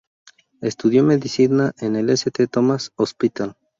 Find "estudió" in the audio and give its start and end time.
0.61-1.03